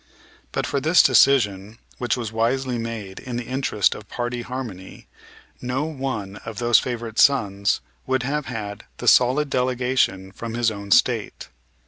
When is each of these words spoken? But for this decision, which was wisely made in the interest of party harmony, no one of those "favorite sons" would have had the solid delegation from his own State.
But 0.51 0.65
for 0.65 0.81
this 0.81 1.03
decision, 1.03 1.77
which 1.99 2.17
was 2.17 2.31
wisely 2.31 2.79
made 2.79 3.19
in 3.19 3.35
the 3.37 3.43
interest 3.45 3.93
of 3.93 4.09
party 4.09 4.41
harmony, 4.41 5.05
no 5.61 5.83
one 5.83 6.37
of 6.37 6.57
those 6.57 6.79
"favorite 6.79 7.19
sons" 7.19 7.81
would 8.07 8.23
have 8.23 8.47
had 8.47 8.85
the 8.97 9.07
solid 9.07 9.51
delegation 9.51 10.31
from 10.31 10.55
his 10.55 10.71
own 10.71 10.89
State. 10.89 11.49